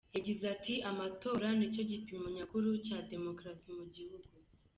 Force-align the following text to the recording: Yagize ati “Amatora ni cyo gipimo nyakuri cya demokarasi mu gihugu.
Yagize 0.15 0.43
ati 0.55 0.73
“Amatora 0.91 1.47
ni 1.57 1.67
cyo 1.73 1.83
gipimo 1.91 2.25
nyakuri 2.35 2.67
cya 2.87 2.97
demokarasi 3.11 3.67
mu 3.77 3.85
gihugu. 3.95 4.27